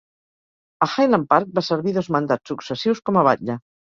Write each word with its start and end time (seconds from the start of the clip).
A 0.85 0.87
Highland 0.93 1.27
Park 1.33 1.51
va 1.59 1.63
servir 1.67 1.93
dos 1.97 2.09
mandats 2.17 2.53
successius 2.53 3.05
com 3.11 3.21
a 3.23 3.27
batlle 3.31 3.59